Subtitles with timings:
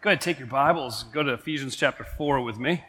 [0.00, 2.84] Go ahead, take your Bibles, go to Ephesians chapter 4 with me.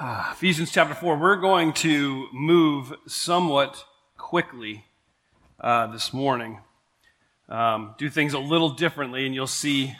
[0.00, 3.84] Ephesians chapter 4, we're going to move somewhat
[4.16, 4.86] quickly
[5.60, 6.60] uh, this morning.
[7.50, 9.94] Um, do things a little differently, and you'll see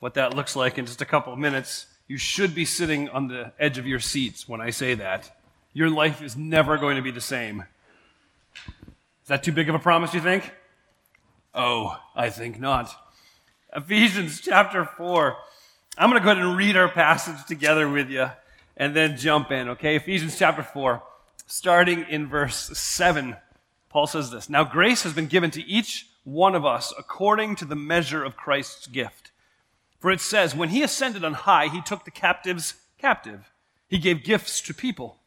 [0.00, 1.86] what that looks like in just a couple of minutes.
[2.08, 5.34] You should be sitting on the edge of your seats when I say that.
[5.72, 7.64] Your life is never going to be the same.
[9.22, 10.52] Is that too big of a promise, you think?
[11.54, 12.94] Oh, I think not.
[13.76, 15.36] Ephesians chapter 4.
[15.98, 18.30] I'm going to go ahead and read our passage together with you
[18.74, 19.96] and then jump in, okay?
[19.96, 21.02] Ephesians chapter 4,
[21.46, 23.36] starting in verse 7.
[23.90, 27.66] Paul says this Now grace has been given to each one of us according to
[27.66, 29.30] the measure of Christ's gift.
[30.00, 33.52] For it says, When he ascended on high, he took the captives captive,
[33.88, 35.18] he gave gifts to people.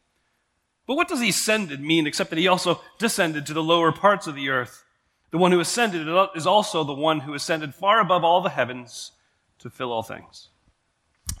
[0.88, 4.26] But what does he ascended mean except that he also descended to the lower parts
[4.26, 4.82] of the earth?
[5.30, 9.12] The one who ascended is also the one who ascended far above all the heavens
[9.60, 10.48] to fill all things.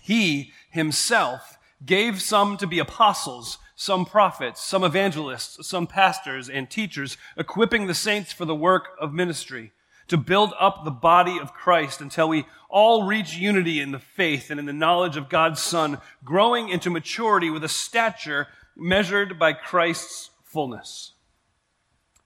[0.00, 7.16] He himself gave some to be apostles, some prophets, some evangelists, some pastors and teachers,
[7.36, 9.72] equipping the saints for the work of ministry,
[10.06, 14.50] to build up the body of Christ until we all reach unity in the faith
[14.50, 19.52] and in the knowledge of God's Son, growing into maturity with a stature measured by
[19.52, 21.12] Christ's fullness.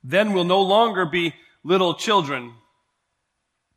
[0.03, 2.53] Then we'll no longer be little children,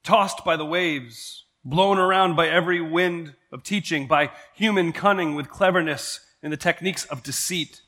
[0.04, 5.50] tossed by the waves, blown around by every wind of teaching, by human cunning with
[5.50, 7.82] cleverness and the techniques of deceit.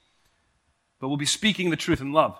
[0.99, 2.39] But we'll be speaking the truth in love.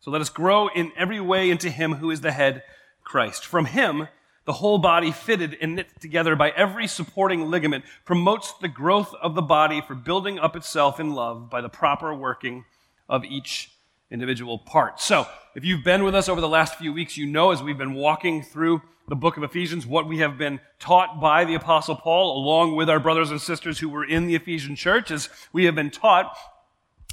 [0.00, 2.62] So let us grow in every way into Him who is the head,
[3.04, 3.44] Christ.
[3.44, 4.08] From Him,
[4.44, 9.34] the whole body, fitted and knit together by every supporting ligament, promotes the growth of
[9.34, 12.64] the body for building up itself in love by the proper working
[13.08, 13.72] of each
[14.10, 15.00] individual part.
[15.00, 17.78] So, if you've been with us over the last few weeks, you know as we've
[17.78, 21.96] been walking through the book of Ephesians, what we have been taught by the Apostle
[21.96, 25.64] Paul, along with our brothers and sisters who were in the Ephesian church, is we
[25.64, 26.36] have been taught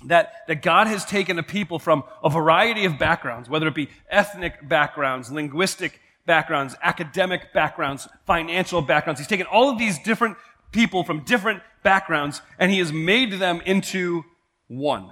[0.06, 3.90] that, that God has taken a people from a variety of backgrounds, whether it be
[4.10, 9.20] ethnic backgrounds, linguistic backgrounds, academic backgrounds, financial backgrounds.
[9.20, 10.38] He's taken all of these different
[10.72, 14.24] people from different backgrounds and he has made them into
[14.68, 15.12] one.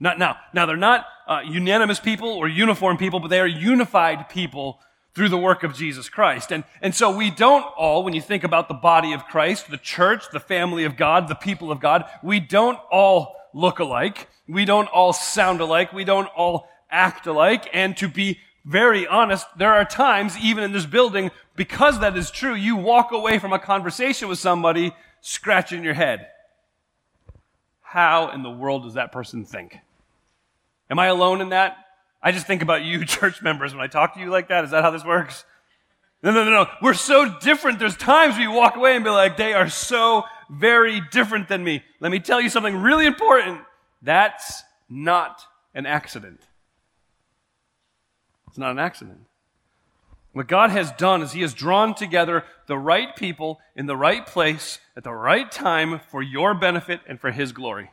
[0.00, 4.28] Not, now, now they're not uh, unanimous people or uniform people, but they are unified
[4.30, 4.80] people
[5.14, 6.52] through the work of Jesus Christ.
[6.52, 9.76] And, and so we don't all, when you think about the body of Christ, the
[9.76, 14.28] church, the family of God, the people of God, we don't all look alike.
[14.48, 15.92] We don't all sound alike.
[15.92, 17.68] We don't all act alike.
[17.72, 22.30] And to be very honest, there are times, even in this building, because that is
[22.30, 26.28] true, you walk away from a conversation with somebody scratching your head.
[27.82, 29.76] How in the world does that person think?
[30.90, 31.76] Am I alone in that?
[32.22, 34.64] I just think about you, church members, when I talk to you like that.
[34.64, 35.44] Is that how this works?
[36.22, 36.66] No, no, no, no.
[36.82, 37.78] We're so different.
[37.78, 41.82] There's times we walk away and be like, they are so very different than me.
[42.00, 43.62] Let me tell you something really important.
[44.02, 45.42] That's not
[45.74, 46.40] an accident.
[48.48, 49.20] It's not an accident.
[50.32, 54.26] What God has done is He has drawn together the right people in the right
[54.26, 57.90] place at the right time for your benefit and for His glory.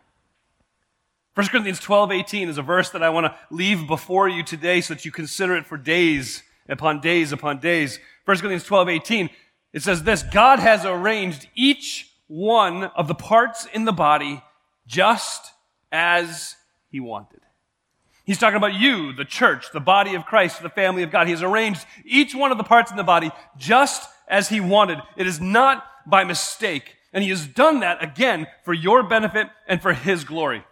[1.38, 4.82] 1 Corinthians 12, 18 is a verse that I want to leave before you today
[4.82, 8.00] so that you consider it for days upon days upon days.
[8.26, 9.30] 1 Corinthians 12, 18,
[9.72, 14.42] it says this, God has arranged each one of the parts in the body
[14.88, 15.52] just
[15.92, 16.56] as
[16.90, 17.42] he wanted.
[18.26, 21.28] He's talking about you, the church, the body of Christ, the family of God.
[21.28, 24.98] He has arranged each one of the parts in the body just as he wanted.
[25.16, 26.96] It is not by mistake.
[27.14, 30.64] And he has done that again for your benefit and for his glory.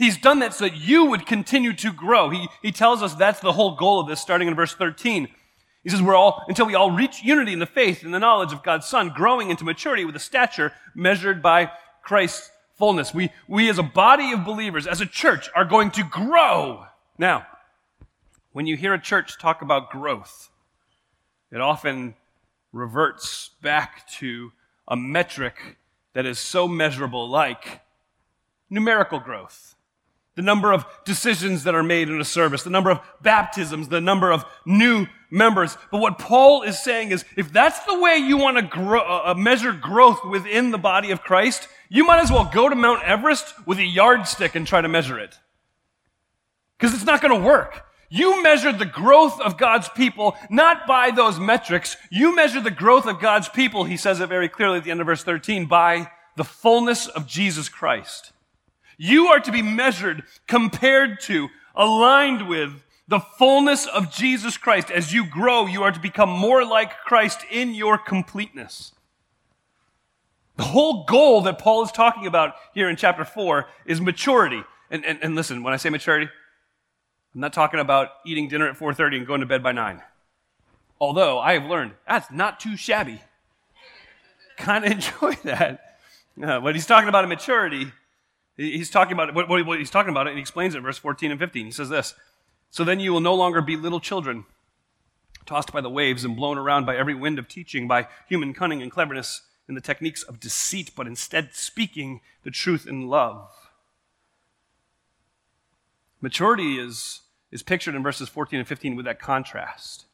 [0.00, 2.30] He's done that so that you would continue to grow.
[2.30, 5.28] He, he tells us that's the whole goal of this, starting in verse 13.
[5.84, 8.54] He says, We're all, until we all reach unity in the faith and the knowledge
[8.54, 11.70] of God's Son, growing into maturity with a stature measured by
[12.02, 13.12] Christ's fullness.
[13.12, 16.86] We, we as a body of believers, as a church, are going to grow.
[17.18, 17.46] Now,
[18.52, 20.48] when you hear a church talk about growth,
[21.52, 22.14] it often
[22.72, 24.52] reverts back to
[24.88, 25.76] a metric
[26.14, 27.82] that is so measurable, like
[28.70, 29.74] numerical growth
[30.36, 34.00] the number of decisions that are made in a service, the number of baptisms, the
[34.00, 35.76] number of new members.
[35.90, 39.34] But what Paul is saying is, if that's the way you want to grow, uh,
[39.36, 43.54] measure growth within the body of Christ, you might as well go to Mount Everest
[43.66, 45.38] with a yardstick and try to measure it.
[46.78, 47.84] Because it's not going to work.
[48.08, 51.96] You measure the growth of God's people not by those metrics.
[52.10, 55.00] You measure the growth of God's people, he says it very clearly at the end
[55.00, 58.32] of verse 13, by the fullness of Jesus Christ.
[59.02, 64.90] You are to be measured, compared to, aligned with The fullness of Jesus Christ.
[64.90, 68.92] As you grow, you are to become more like Christ in your completeness.
[70.56, 74.62] The whole goal that Paul is talking about here in chapter 4 is maturity.
[74.90, 76.28] And, and, and listen, when I say maturity,
[77.34, 80.02] I'm not talking about eating dinner at 4.30 and going to bed by 9.
[81.00, 83.22] Although I have learned that's not too shabby.
[84.58, 85.96] kind of enjoy that.
[86.40, 87.92] Uh, but he's talking about a maturity.
[88.60, 90.98] He's talking about what, what, he's talking about it, and he explains it in verse
[90.98, 91.64] 14 and 15.
[91.64, 92.14] He says this
[92.70, 94.44] So then you will no longer be little children,
[95.46, 98.82] tossed by the waves and blown around by every wind of teaching, by human cunning
[98.82, 103.48] and cleverness and the techniques of deceit, but instead speaking the truth in love.
[106.20, 107.20] Maturity is,
[107.50, 110.04] is pictured in verses 14 and 15 with that contrast.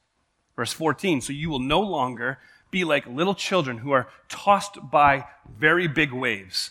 [0.55, 2.39] Verse 14, so you will no longer
[2.71, 5.25] be like little children who are tossed by
[5.59, 6.71] very big waves.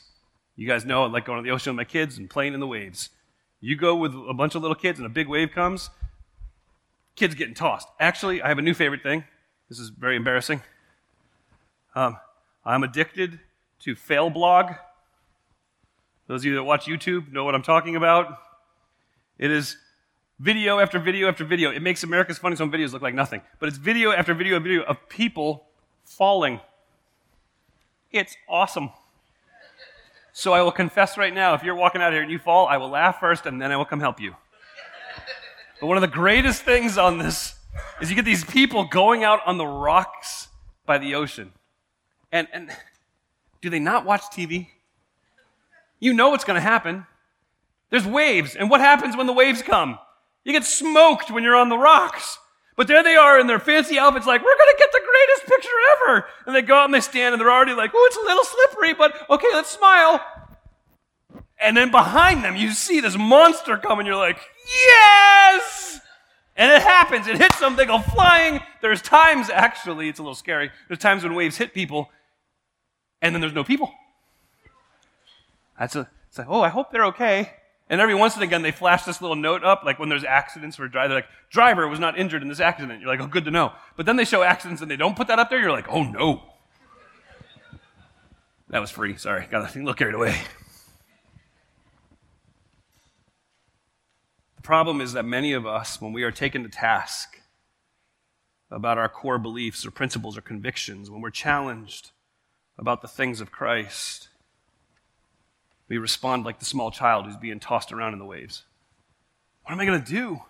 [0.55, 2.59] You guys know I like going to the ocean with my kids and playing in
[2.59, 3.09] the waves.
[3.59, 5.89] You go with a bunch of little kids and a big wave comes,
[7.15, 7.87] kids getting tossed.
[7.99, 9.25] Actually, I have a new favorite thing.
[9.69, 10.61] This is very embarrassing.
[11.95, 12.17] Um,
[12.63, 13.39] I'm addicted
[13.81, 14.71] to fail blog.
[16.27, 18.37] Those of you that watch YouTube know what I'm talking about.
[19.37, 19.77] It is
[20.39, 21.71] video after video after video.
[21.71, 23.41] It makes America's Funniest Home Videos look like nothing.
[23.59, 25.65] But it's video after video after video of people
[26.03, 26.61] falling.
[28.11, 28.91] It's awesome.
[30.37, 32.75] So I will confess right now if you're walking out here and you fall, I
[32.75, 34.35] will laugh first and then I will come help you.
[35.79, 37.55] But one of the greatest things on this
[38.01, 40.49] is you get these people going out on the rocks
[40.85, 41.53] by the ocean.
[42.33, 42.69] And, and
[43.61, 44.67] do they not watch TV?
[46.01, 47.05] You know what's going to happen.
[47.89, 48.57] There's waves.
[48.57, 49.97] And what happens when the waves come?
[50.43, 52.39] You get smoked when you're on the rocks.
[52.75, 55.47] But there they are in their fancy outfits, like, we're going to get the greatest
[55.49, 56.25] picture ever.
[56.45, 58.43] And they go out and they stand and they're already like, oh, it's a little
[58.43, 60.19] slippery, but okay, let's smile.
[61.57, 65.99] And then behind them, you see this monster come and you're like, yes!
[66.57, 67.27] And it happens.
[67.27, 67.75] It hits them.
[67.75, 68.59] They go flying.
[68.81, 70.69] There's times, actually, it's a little scary.
[70.87, 72.09] There's times when waves hit people
[73.21, 73.91] and then there's no people.
[75.79, 77.53] That's a, it's like, oh, I hope they're okay.
[77.87, 80.75] And every once and again, they flash this little note up, like when there's accidents
[80.75, 82.99] for driver, like, driver was not injured in this accident.
[82.99, 83.73] You're like, oh, good to know.
[83.95, 85.59] But then they show accidents and they don't put that up there.
[85.59, 86.41] You're like, oh, no.
[88.69, 89.15] That was free.
[89.17, 89.45] Sorry.
[89.51, 90.41] Got a little carried away.
[94.55, 97.39] The problem is that many of us, when we are taken to task
[98.71, 102.09] about our core beliefs or principles or convictions, when we're challenged
[102.79, 104.29] about the things of Christ,
[105.87, 108.63] we respond like the small child who's being tossed around in the waves.
[109.63, 110.41] What am I going to do?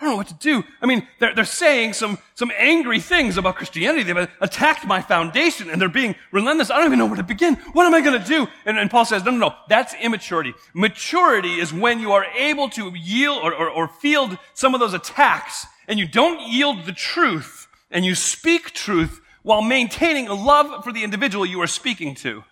[0.00, 0.62] I don't know what to do.
[0.80, 4.04] I mean, they're, they're saying some, some angry things about Christianity.
[4.04, 6.70] They've attacked my foundation and they're being relentless.
[6.70, 7.56] I don't even know where to begin.
[7.72, 8.46] What am I going to do?
[8.64, 9.54] And, and Paul says, no, no, no.
[9.68, 10.54] That's immaturity.
[10.72, 14.94] Maturity is when you are able to yield or, or, or field some of those
[14.94, 20.84] attacks and you don't yield the truth and you speak truth while maintaining a love
[20.84, 22.44] for the individual you are speaking to.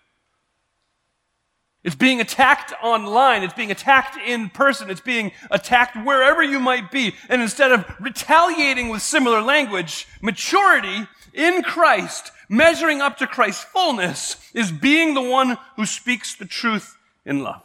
[1.87, 3.43] It's being attacked online.
[3.43, 4.89] It's being attacked in person.
[4.89, 7.15] It's being attacked wherever you might be.
[7.29, 14.35] And instead of retaliating with similar language, maturity in Christ, measuring up to Christ's fullness,
[14.53, 17.61] is being the one who speaks the truth in love.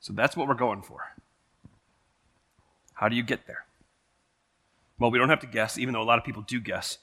[0.00, 1.00] So that's what we're going for.
[2.92, 3.64] How do you get there?
[4.98, 6.98] Well, we don't have to guess, even though a lot of people do guess.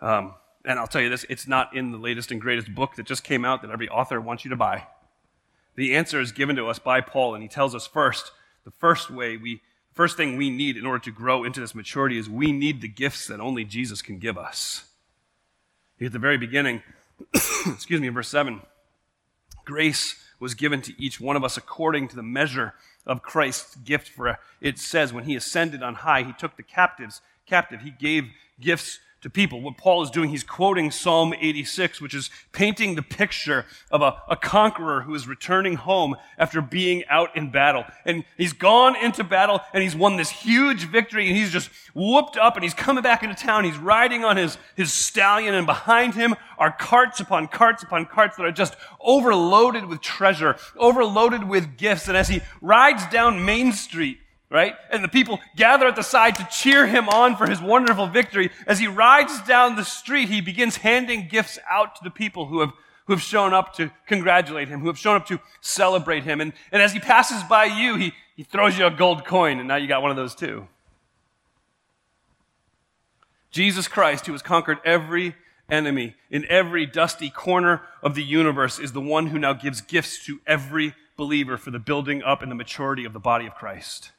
[0.00, 3.06] Um, and I'll tell you this it's not in the latest and greatest book that
[3.06, 4.86] just came out that every author wants you to buy.
[5.76, 8.32] The answer is given to us by Paul, and he tells us first
[8.64, 9.62] the first way we,
[9.92, 12.88] first thing we need in order to grow into this maturity is we need the
[12.88, 14.84] gifts that only Jesus can give us.
[16.00, 16.82] At the very beginning,
[17.34, 18.60] excuse me, in verse 7,
[19.64, 22.74] grace was given to each one of us according to the measure
[23.06, 24.08] of Christ's gift.
[24.08, 27.82] For it says, when he ascended on high, he took the captives captive.
[27.82, 28.24] He gave
[28.58, 29.60] gifts to people.
[29.60, 34.16] What Paul is doing, he's quoting Psalm 86, which is painting the picture of a,
[34.28, 37.84] a, conqueror who is returning home after being out in battle.
[38.06, 42.36] And he's gone into battle and he's won this huge victory and he's just whooped
[42.38, 43.64] up and he's coming back into town.
[43.64, 48.36] He's riding on his, his stallion and behind him are carts upon carts upon carts
[48.36, 52.08] that are just overloaded with treasure, overloaded with gifts.
[52.08, 54.18] And as he rides down Main Street,
[54.50, 54.74] right?
[54.90, 58.50] And the people gather at the side to cheer him on for his wonderful victory.
[58.66, 62.60] As he rides down the street, he begins handing gifts out to the people who
[62.60, 62.72] have,
[63.06, 66.40] who have shown up to congratulate him, who have shown up to celebrate him.
[66.40, 69.68] And, and as he passes by you, he, he throws you a gold coin, and
[69.68, 70.66] now you got one of those too.
[73.52, 75.34] Jesus Christ, who has conquered every
[75.68, 80.24] enemy in every dusty corner of the universe, is the one who now gives gifts
[80.26, 84.10] to every believer for the building up and the maturity of the body of Christ.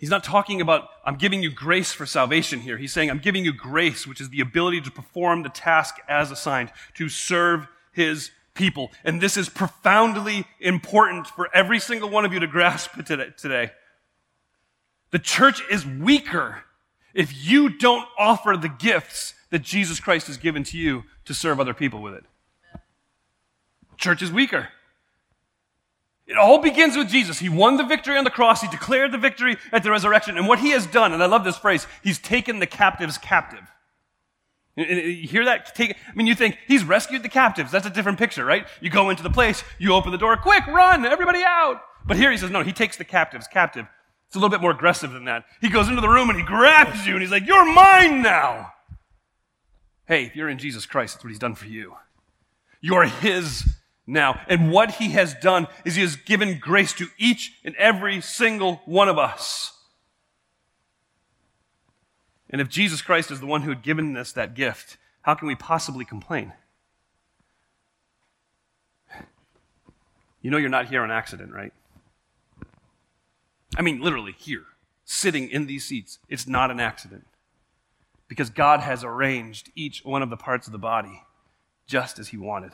[0.00, 2.78] He's not talking about, I'm giving you grace for salvation here.
[2.78, 6.30] He's saying, I'm giving you grace, which is the ability to perform the task as
[6.30, 8.90] assigned, to serve his people.
[9.04, 13.72] And this is profoundly important for every single one of you to grasp today.
[15.10, 16.62] The church is weaker
[17.12, 21.60] if you don't offer the gifts that Jesus Christ has given to you to serve
[21.60, 22.24] other people with it.
[23.98, 24.70] Church is weaker.
[26.30, 27.40] It all begins with Jesus.
[27.40, 28.60] He won the victory on the cross.
[28.62, 30.38] He declared the victory at the resurrection.
[30.38, 33.64] And what he has done, and I love this phrase, he's taken the captives captive.
[34.76, 35.74] You hear that?
[35.74, 37.72] Take, I mean, you think he's rescued the captives.
[37.72, 38.64] That's a different picture, right?
[38.80, 41.82] You go into the place, you open the door, quick, run, everybody out.
[42.06, 43.86] But here he says, no, he takes the captives captive.
[44.28, 45.46] It's a little bit more aggressive than that.
[45.60, 48.70] He goes into the room and he grabs you and he's like, you're mine now.
[50.06, 51.96] Hey, if you're in Jesus Christ, that's what he's done for you.
[52.80, 53.64] You're his
[54.10, 54.40] now.
[54.48, 58.82] And what he has done is he has given grace to each and every single
[58.84, 59.72] one of us.
[62.50, 65.46] And if Jesus Christ is the one who had given us that gift, how can
[65.46, 66.52] we possibly complain?
[70.42, 71.72] You know you're not here on accident, right?
[73.76, 74.64] I mean, literally here,
[75.04, 76.18] sitting in these seats.
[76.28, 77.26] It's not an accident.
[78.26, 81.22] Because God has arranged each one of the parts of the body
[81.86, 82.72] just as He wanted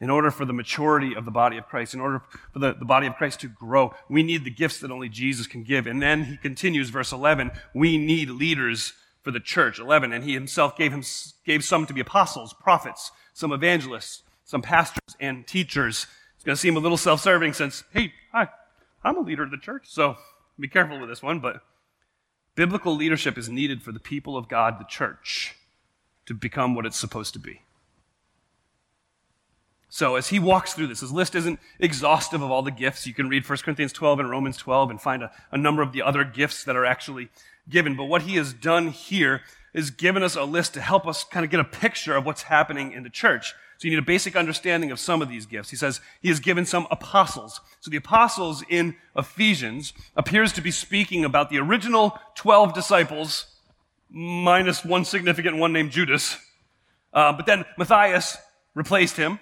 [0.00, 2.22] in order for the maturity of the body of Christ, in order
[2.52, 5.46] for the, the body of Christ to grow, we need the gifts that only Jesus
[5.46, 5.86] can give.
[5.86, 9.78] And then he continues, verse 11, we need leaders for the church.
[9.78, 11.02] 11, and he himself gave, him,
[11.44, 16.06] gave some to be apostles, prophets, some evangelists, some pastors, and teachers.
[16.34, 18.48] It's going to seem a little self serving since, hey, hi,
[19.02, 20.16] I'm a leader of the church, so
[20.60, 21.62] be careful with this one, but
[22.54, 25.56] biblical leadership is needed for the people of God, the church,
[26.26, 27.62] to become what it's supposed to be.
[29.96, 33.06] So as he walks through this, his list isn't exhaustive of all the gifts.
[33.06, 35.92] You can read 1 Corinthians 12 and Romans 12 and find a, a number of
[35.92, 37.30] the other gifts that are actually
[37.66, 37.96] given.
[37.96, 39.40] But what he has done here
[39.72, 42.42] is given us a list to help us kind of get a picture of what's
[42.42, 43.54] happening in the church.
[43.78, 45.70] So you need a basic understanding of some of these gifts.
[45.70, 47.62] He says he has given some apostles.
[47.80, 53.46] So the apostles in Ephesians appears to be speaking about the original 12 disciples,
[54.10, 56.36] minus one significant one named Judas.
[57.14, 58.36] Uh, but then Matthias
[58.74, 59.40] replaced him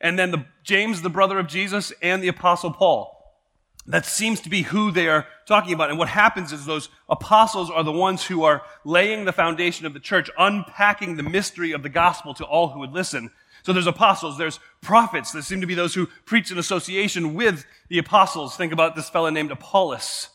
[0.00, 3.12] and then the, James, the brother of Jesus, and the apostle Paul.
[3.88, 5.90] That seems to be who they are talking about.
[5.90, 9.94] And what happens is those apostles are the ones who are laying the foundation of
[9.94, 13.30] the church, unpacking the mystery of the gospel to all who would listen.
[13.62, 15.32] So there's apostles, there's prophets.
[15.32, 18.56] There seem to be those who preach in association with the apostles.
[18.56, 20.30] Think about this fellow named Apollos.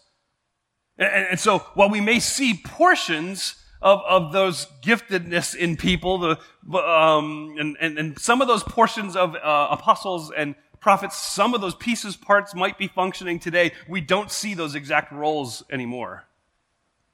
[0.98, 6.38] And, and so while we may see portions of, of those giftedness in people, the,
[6.78, 11.62] um, and, and, and some of those portions of uh, apostles and prophets, some of
[11.62, 13.72] those pieces, parts might be functioning today.
[13.88, 16.26] We don't see those exact roles anymore.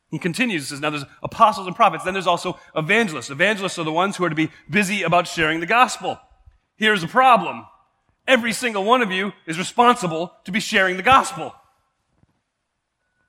[0.09, 3.29] He continues, says, now there's apostles and prophets, then there's also evangelists.
[3.29, 6.17] Evangelists are the ones who are to be busy about sharing the gospel.
[6.77, 7.65] Here's the problem.
[8.25, 11.53] Every single one of you is responsible to be sharing the gospel.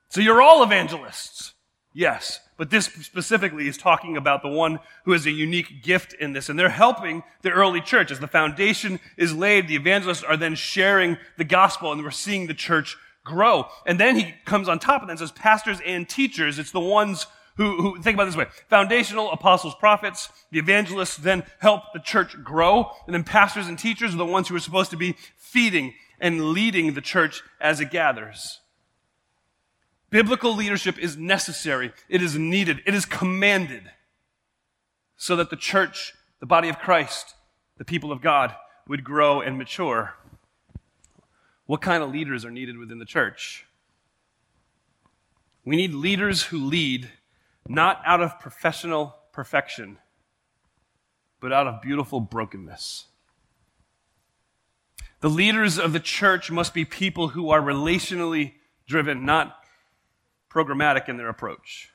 [0.09, 1.53] So you're all evangelists.
[1.99, 2.39] Yes.
[2.55, 6.47] But this specifically is talking about the one who has a unique gift in this.
[6.47, 8.09] And they're helping the early church.
[8.09, 12.47] As the foundation is laid, the evangelists are then sharing the gospel and we're seeing
[12.47, 13.65] the church grow.
[13.85, 16.79] And then he comes on top of that and says, pastors and teachers, it's the
[16.79, 17.27] ones
[17.57, 18.47] who, who think about this way.
[18.69, 22.91] Foundational apostles, prophets, the evangelists then help the church grow.
[23.07, 26.51] And then pastors and teachers are the ones who are supposed to be feeding and
[26.51, 28.61] leading the church as it gathers.
[30.09, 33.91] Biblical leadership is necessary, it is needed, it is commanded
[35.15, 37.35] so that the church, the body of Christ,
[37.77, 38.55] the people of God
[38.87, 40.15] would grow and mature.
[41.65, 43.67] What kind of leaders are needed within the church?
[45.63, 47.11] We need leaders who lead
[47.67, 49.99] not out of professional perfection,
[51.39, 53.05] but out of beautiful brokenness.
[55.19, 58.53] The leaders of the church must be people who are relationally
[58.87, 59.58] driven, not
[60.49, 61.89] programmatic in their approach.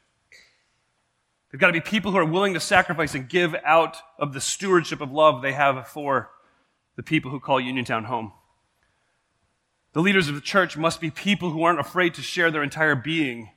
[1.50, 4.40] They've got to be people who are willing to sacrifice and give out of the
[4.40, 6.30] stewardship of love they have for
[6.96, 8.32] the people who call Uniontown home.
[9.92, 12.96] The leaders of the church must be people who aren't afraid to share their entire
[12.96, 13.50] being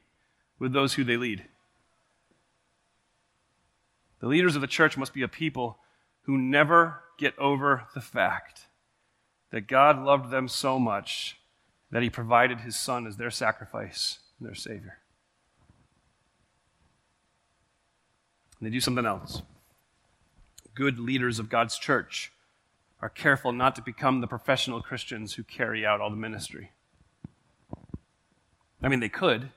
[0.59, 1.45] with those who they lead.
[4.19, 5.79] The leaders of the church must be a people
[6.21, 8.67] who never get over the fact
[9.51, 11.37] that God loved them so much
[11.89, 14.99] that he provided his son as their sacrifice their Savior.
[18.59, 19.41] And they do something else
[20.77, 22.31] good leaders of God's church
[23.01, 26.69] are careful not to become the professional Christians who carry out all the ministry.
[28.81, 29.49] I mean, they could.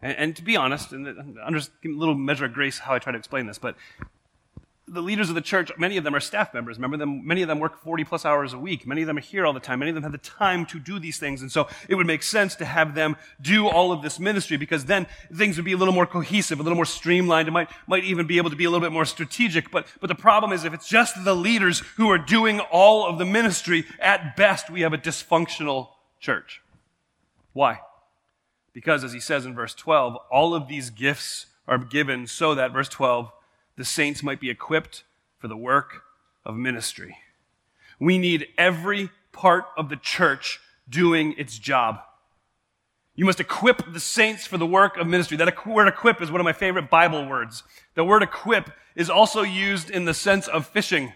[0.00, 3.12] And, and to be honest, and under a little measure of grace how I try
[3.12, 3.76] to explain this, but
[4.88, 6.76] the leaders of the church, many of them are staff members.
[6.76, 8.86] Remember them, many of them work 40 plus hours a week.
[8.86, 9.80] Many of them are here all the time.
[9.80, 11.42] Many of them have the time to do these things.
[11.42, 14.84] And so it would make sense to have them do all of this ministry because
[14.84, 17.48] then things would be a little more cohesive, a little more streamlined.
[17.48, 19.72] It might, might even be able to be a little bit more strategic.
[19.72, 23.18] But, but the problem is if it's just the leaders who are doing all of
[23.18, 25.88] the ministry, at best we have a dysfunctional
[26.20, 26.62] church.
[27.52, 27.80] Why?
[28.72, 32.72] Because as he says in verse 12, all of these gifts are given so that,
[32.72, 33.32] verse 12,
[33.76, 35.04] the saints might be equipped
[35.38, 36.02] for the work
[36.44, 37.18] of ministry.
[38.00, 42.00] We need every part of the church doing its job.
[43.14, 45.36] You must equip the saints for the work of ministry.
[45.38, 47.62] That word equip is one of my favorite Bible words.
[47.94, 51.14] The word equip is also used in the sense of fishing.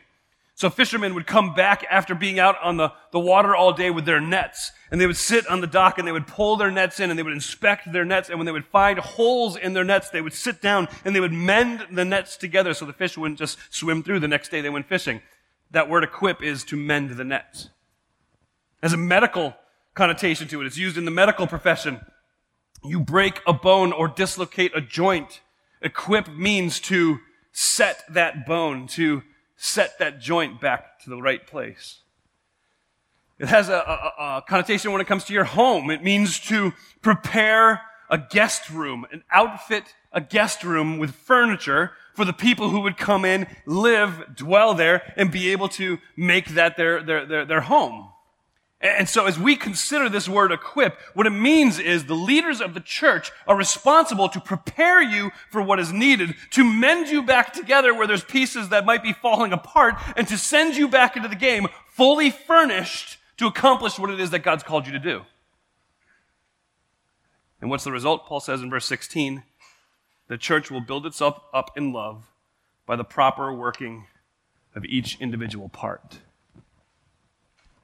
[0.60, 4.04] So fishermen would come back after being out on the, the water all day with
[4.04, 7.00] their nets, and they would sit on the dock and they would pull their nets
[7.00, 9.84] in and they would inspect their nets, and when they would find holes in their
[9.84, 13.16] nets, they would sit down and they would mend the nets together so the fish
[13.16, 15.22] wouldn't just swim through the next day they went fishing.
[15.70, 17.70] That word equip is to mend the nets.
[18.82, 19.56] As a medical
[19.94, 22.04] connotation to it, it's used in the medical profession.
[22.84, 25.40] You break a bone or dislocate a joint.
[25.80, 29.22] Equip means to set that bone, to
[29.62, 32.00] set that joint back to the right place.
[33.38, 35.90] It has a, a, a, connotation when it comes to your home.
[35.90, 42.24] It means to prepare a guest room, an outfit a guest room with furniture for
[42.24, 46.76] the people who would come in, live, dwell there, and be able to make that
[46.76, 48.08] their, their, their, their home.
[48.80, 52.72] And so as we consider this word equip, what it means is the leaders of
[52.72, 57.52] the church are responsible to prepare you for what is needed, to mend you back
[57.52, 61.28] together where there's pieces that might be falling apart, and to send you back into
[61.28, 65.22] the game fully furnished to accomplish what it is that God's called you to do.
[67.60, 68.24] And what's the result?
[68.24, 69.42] Paul says in verse 16,
[70.28, 72.24] the church will build itself up in love
[72.86, 74.06] by the proper working
[74.74, 76.20] of each individual part.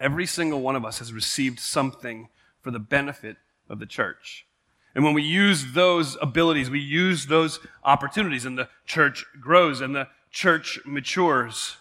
[0.01, 2.29] Every single one of us has received something
[2.61, 3.37] for the benefit
[3.69, 4.47] of the church.
[4.95, 9.95] And when we use those abilities, we use those opportunities, and the church grows and
[9.95, 11.77] the church matures.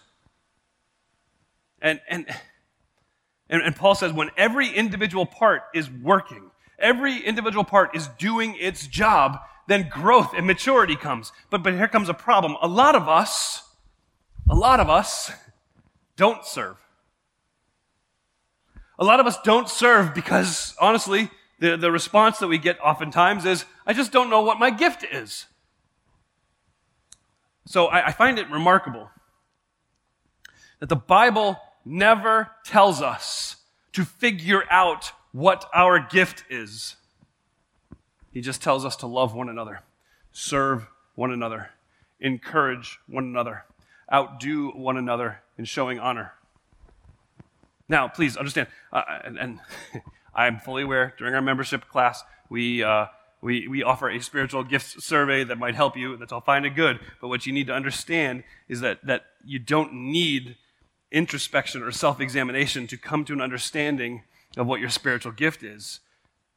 [1.81, 2.25] And, and,
[3.49, 8.57] and, and Paul says when every individual part is working, every individual part is doing
[8.59, 11.31] its job, then growth and maturity comes.
[11.49, 12.57] But, but here comes a problem.
[12.61, 13.63] A lot of us,
[14.49, 15.31] a lot of us
[16.17, 16.77] don't serve.
[18.97, 21.29] A lot of us don't serve because, honestly,
[21.59, 25.03] the, the response that we get oftentimes is, I just don't know what my gift
[25.03, 25.45] is.
[27.65, 29.09] So I, I find it remarkable
[30.79, 33.57] that the Bible never tells us
[33.93, 36.95] to figure out what our gift is.
[38.31, 39.81] He just tells us to love one another,
[40.31, 41.69] serve one another,
[42.19, 43.65] encourage one another,
[44.11, 46.33] outdo one another in showing honor.
[47.87, 49.59] Now, please understand, uh, and, and
[50.35, 53.05] I'm fully aware during our membership class, we, uh,
[53.41, 56.13] we, we offer a spiritual gifts survey that might help you.
[56.13, 56.99] And that's all fine and good.
[57.21, 60.57] But what you need to understand is that, that you don't need
[61.11, 64.23] introspection or self examination to come to an understanding
[64.57, 65.99] of what your spiritual gift is.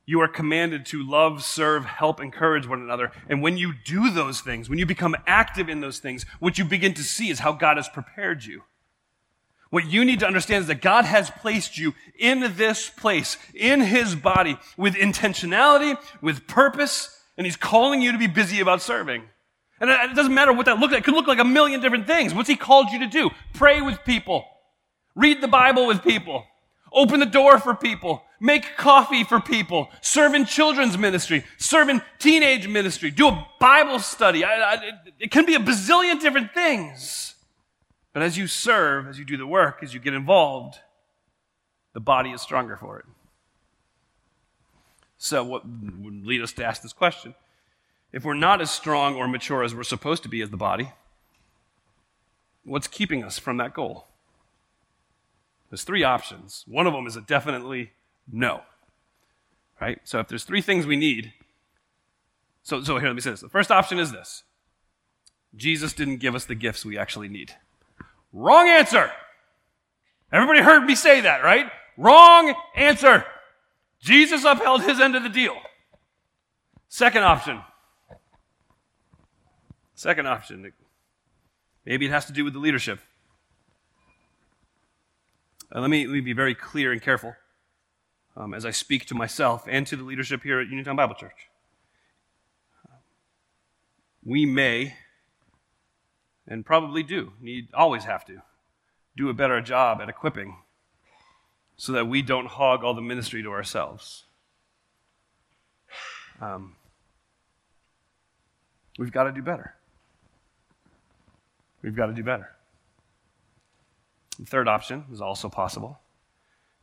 [0.07, 3.13] You are commanded to love, serve, help, encourage one another.
[3.29, 6.65] And when you do those things, when you become active in those things, what you
[6.65, 8.63] begin to see is how God has prepared you.
[9.71, 13.81] What you need to understand is that God has placed you in this place, in
[13.81, 19.25] His body, with intentionality, with purpose, and He's calling you to be busy about serving.
[19.81, 21.03] And it doesn't matter what that looks like.
[21.03, 22.35] It could look like a million different things.
[22.35, 23.31] What's He called you to do?
[23.53, 24.45] Pray with people.
[25.15, 26.45] Read the Bible with people.
[26.93, 28.23] Open the door for people.
[28.41, 29.91] Make coffee for people.
[30.01, 31.45] Serve in children's ministry.
[31.59, 33.11] Serve in teenage ministry.
[33.11, 34.45] Do a Bible study.
[34.45, 37.28] I, I, it can be a bazillion different things.
[38.19, 40.81] But as you serve, as you do the work, as you get involved,
[41.93, 43.05] the body is stronger for it.
[45.17, 47.37] So, what would lead us to ask this question?
[48.13, 50.91] If we're not as strong or mature as we're supposed to be as the body,
[52.65, 54.09] what's keeping us from that goal?
[55.71, 56.65] There's three options.
[56.67, 57.93] One of them is a definitely
[58.29, 58.63] no.
[59.81, 60.01] Right?
[60.03, 61.35] So, if there's three things we need,
[62.65, 63.43] so, so here, let me say this.
[63.43, 64.43] The first option is this
[65.55, 67.55] Jesus didn't give us the gifts we actually need.
[68.33, 69.11] Wrong answer.
[70.33, 71.71] Everybody heard me say that, right?
[71.97, 73.25] Wrong answer.
[74.01, 75.57] Jesus upheld his end of the deal.
[76.89, 77.61] Second option.
[79.95, 80.73] Second option.
[81.85, 83.01] Maybe it has to do with the leadership.
[85.75, 87.35] Uh, let, me, let me be very clear and careful
[88.37, 91.49] um, as I speak to myself and to the leadership here at Uniontown Bible Church.
[94.25, 94.95] We may,
[96.49, 98.43] and probably do, need, always have to,
[99.17, 100.57] do a better job at equipping
[101.77, 104.25] so that we don't hog all the ministry to ourselves.
[106.41, 106.75] Um,
[108.99, 109.75] we've got to do better.
[111.83, 112.51] We've got to do better.
[114.39, 116.01] The third option is also possible.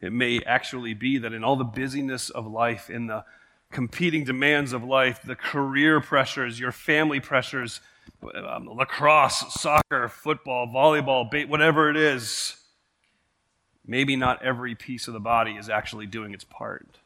[0.01, 3.25] It may actually be that in all the busyness of life, in the
[3.71, 7.81] competing demands of life, the career pressures, your family pressures,
[8.23, 12.55] um, lacrosse, soccer, football, volleyball, bait, whatever it is,
[13.85, 16.99] maybe not every piece of the body is actually doing its part.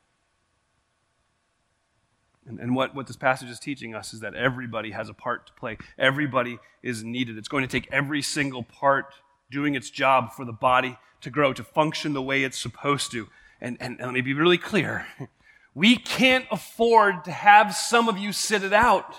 [2.47, 5.47] And, and what, what this passage is teaching us is that everybody has a part
[5.47, 5.77] to play.
[5.97, 7.37] Everybody is needed.
[7.37, 9.13] It's going to take every single part
[9.51, 13.27] doing its job for the body to grow, to function the way it's supposed to.
[13.61, 15.05] And, and, and let me be really clear
[15.75, 19.15] we can't afford to have some of you sit it out.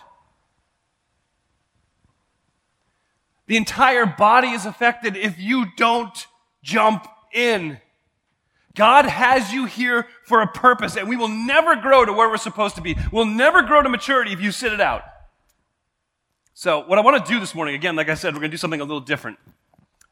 [3.51, 6.29] The entire body is affected if you don't
[6.63, 7.81] jump in.
[8.77, 12.37] God has you here for a purpose, and we will never grow to where we're
[12.37, 12.97] supposed to be.
[13.11, 15.03] We'll never grow to maturity if you sit it out.
[16.55, 18.55] So, what I want to do this morning, again, like I said, we're going to
[18.55, 19.37] do something a little different.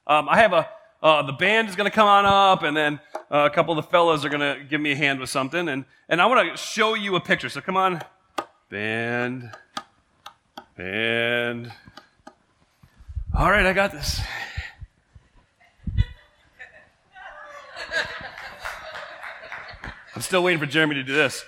[0.08, 0.68] Um, I have a,
[1.00, 2.98] uh, the band is going to come on up, and then
[3.30, 5.68] uh, a couple of the fellows are going to give me a hand with something.
[5.68, 7.48] And, and I want to show you a picture.
[7.48, 8.02] So, come on.
[8.68, 9.52] Band.
[10.76, 11.70] Band.
[13.38, 14.20] All right, I got this.
[20.16, 21.44] I'm still waiting for Jeremy to do this.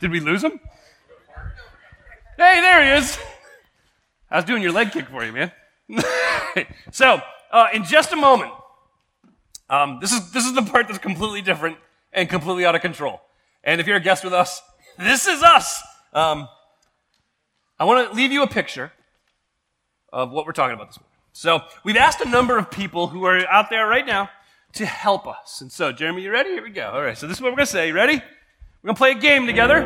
[0.00, 0.60] Did we lose him?
[2.36, 3.18] Hey, there he is.
[4.30, 5.50] I was doing your leg kick for you, man.
[6.90, 8.52] so, uh, in just a moment,
[9.70, 11.78] um, this is this is the part that's completely different
[12.12, 13.22] and completely out of control.
[13.64, 14.60] And if you're a guest with us,
[14.98, 15.82] this is us.
[16.12, 16.46] Um,
[17.80, 18.92] I want to leave you a picture
[20.12, 21.08] of what we're talking about this morning.
[21.32, 24.28] So, we've asked a number of people who are out there right now
[24.74, 25.62] to help us.
[25.62, 26.50] And so, Jeremy, you ready?
[26.50, 26.90] Here we go.
[26.90, 27.88] All right, so this is what we're going to say.
[27.88, 28.16] You ready?
[28.16, 29.80] We're going to play a game together.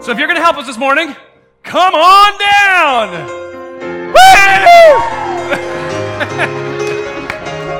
[0.00, 1.14] So, if you're going to help us this morning,
[1.62, 3.38] come on down.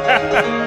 [0.09, 0.55] Good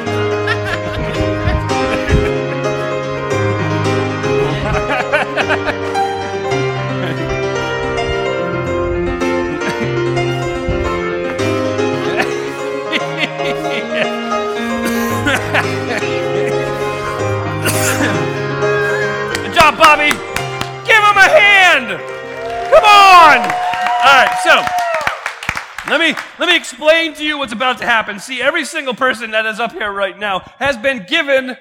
[26.42, 28.18] let me, explain to you what's about to happen.
[28.18, 31.56] See, every single person that is up here right now has been given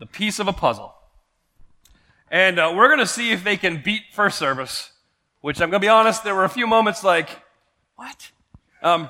[0.00, 0.92] the piece of a puzzle.
[2.32, 4.90] And uh, we're going to see if they can beat first service,
[5.40, 7.28] which I'm going to be honest, there were a few moments like,
[7.94, 8.32] what?
[8.82, 9.08] Um,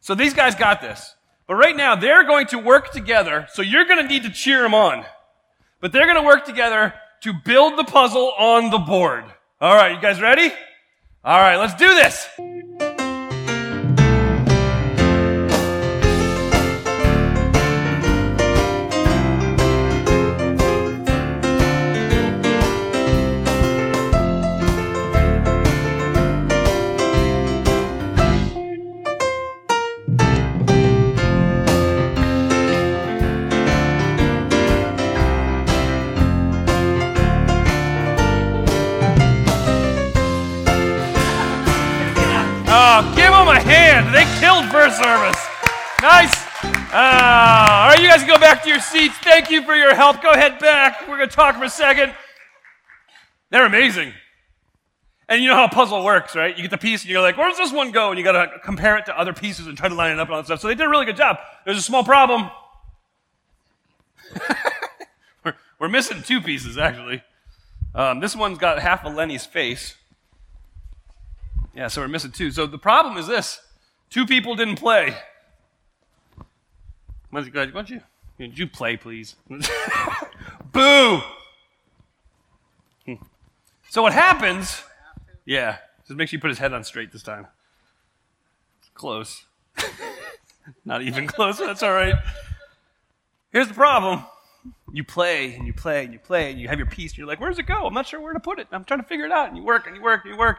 [0.00, 1.14] so these guys got this.
[1.46, 4.60] But right now, they're going to work together, so you're going to need to cheer
[4.60, 5.06] them on.
[5.80, 9.24] But they're going to work together to build the puzzle on the board.
[9.58, 10.52] All right, you guys ready?
[11.24, 12.28] All right, let's do this.
[44.64, 45.38] First service.
[46.02, 46.46] Nice.
[46.64, 49.16] Uh, all right, you guys go back to your seats.
[49.18, 50.22] Thank you for your help.
[50.22, 51.08] Go ahead back.
[51.08, 52.14] We're going to talk for a second.
[53.50, 54.12] They're amazing.
[55.28, 56.56] And you know how a puzzle works, right?
[56.56, 58.10] You get the piece and you're like, where does this one go?
[58.10, 60.28] And you got to compare it to other pieces and try to line it up
[60.28, 60.60] and all that stuff.
[60.60, 61.38] So they did a really good job.
[61.64, 62.50] There's a small problem.
[65.44, 67.22] we're, we're, missing two pieces, actually.
[67.94, 69.96] Um, this one's got half of Lenny's face.
[71.74, 72.50] Yeah, so we're missing two.
[72.50, 73.60] So the problem is this
[74.10, 75.16] Two people didn't play.
[77.30, 78.00] Why don't you?
[78.38, 79.36] Would you play, please?
[80.72, 81.20] Boo!
[83.88, 84.82] So what happens?
[85.44, 87.46] Yeah, just make sure you put his head on straight this time.
[88.94, 89.44] Close.
[90.84, 91.58] Not even close.
[91.58, 92.14] That's all right.
[93.52, 94.24] Here's the problem.
[94.92, 97.26] You play and you play and you play and you have your piece and you're
[97.26, 97.86] like, where's it go?
[97.86, 98.66] I'm not sure where to put it.
[98.72, 99.48] I'm trying to figure it out.
[99.48, 100.58] And you work and you work and you work.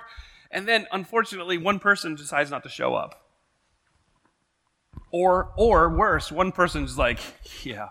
[0.50, 3.27] And then, unfortunately, one person decides not to show up.
[5.12, 7.20] Or, or worse, one person's like,
[7.63, 7.89] yeah,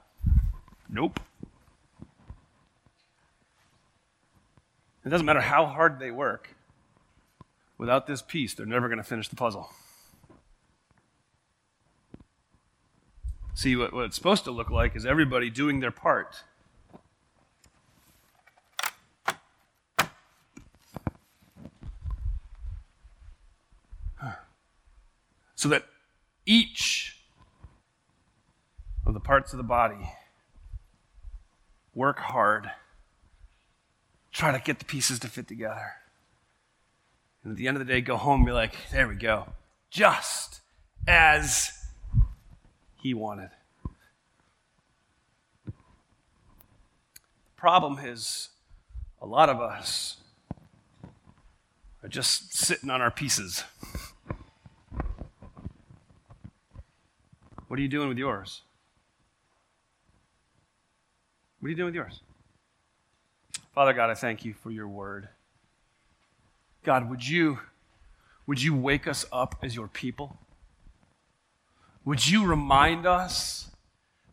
[0.89, 1.19] nope.
[5.05, 6.55] It doesn't matter how hard they work.
[7.79, 9.71] Without this piece, they're never going to finish the puzzle.
[13.55, 16.43] See, what, what it's supposed to look like is everybody doing their part.
[25.55, 25.87] So that
[26.47, 27.17] each
[29.05, 30.13] of the parts of the body
[31.95, 32.71] work hard,
[34.33, 35.93] try to get the pieces to fit together.
[37.43, 39.49] And at the end of the day, go home and be like, there we go.
[39.91, 40.61] Just
[41.07, 41.73] as
[42.97, 43.51] he wanted.
[45.65, 45.73] The
[47.57, 48.51] problem is,
[49.23, 50.19] a lot of us
[52.03, 53.65] are just sitting on our pieces.
[57.69, 58.63] What are you doing with yours?
[61.59, 62.21] What are you doing with yours?
[63.75, 65.29] Father God, I thank you for your word.
[66.85, 67.59] God, would you,
[68.47, 70.39] would you wake us up as your people?
[72.05, 73.71] Would you remind us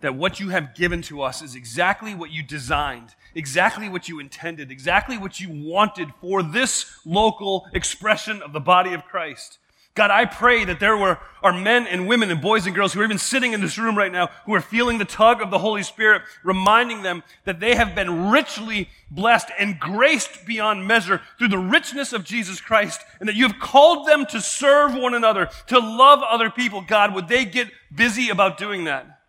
[0.02, 4.20] that what you have given to us is exactly what you designed, exactly what you
[4.20, 9.58] intended, exactly what you wanted for this local expression of the body of Christ?
[9.96, 13.02] God, I pray that there were, are men and women and boys and girls who
[13.02, 15.60] are even sitting in this room right now who are feeling the tug of the
[15.60, 21.50] Holy Spirit, reminding them that they have been richly blessed and graced beyond measure through
[21.50, 25.50] the richness of Jesus Christ, and that you have called them to serve one another,
[25.68, 26.82] to love other people.
[26.82, 29.20] God, would they get busy about doing that?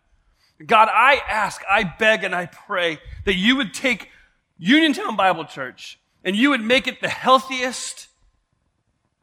[0.65, 4.09] God, I ask, I beg, and I pray that you would take
[4.57, 8.07] Uniontown Bible Church and you would make it the healthiest,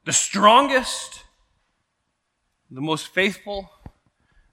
[0.05, 1.22] the strongest,
[2.73, 3.71] the most faithful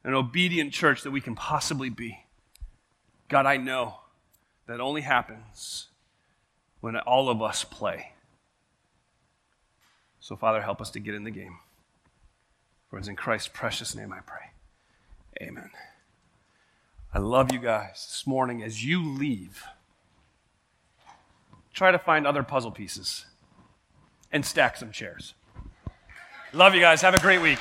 [0.03, 2.19] and obedient church that we can possibly be.
[3.29, 3.95] God, I know
[4.67, 5.87] that only happens
[6.81, 8.11] when all of us play.
[10.19, 11.59] So, Father, help us to get in the game.
[12.89, 14.51] For it's in Christ's precious name I pray.
[15.41, 15.69] Amen.
[17.13, 19.63] I love you guys this morning as you leave.
[21.73, 23.25] Try to find other puzzle pieces
[24.31, 25.33] and stack some chairs.
[26.51, 27.01] Love you guys.
[27.01, 27.59] Have a great week.